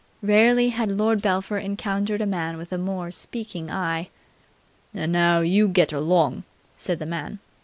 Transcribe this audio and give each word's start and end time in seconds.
Rarely 0.23 0.69
had 0.69 0.89
Lord 0.89 1.21
Belpher 1.21 1.59
encountered 1.59 2.21
a 2.21 2.25
man 2.25 2.57
with 2.57 2.71
a 2.71 2.79
more 2.79 3.11
speaking 3.11 3.69
eye. 3.69 4.09
"And 4.95 5.11
now 5.11 5.41
you 5.41 5.67
get 5.67 5.93
along," 5.93 6.43
said 6.75 6.97
the 6.97 7.05
man. 7.05 7.37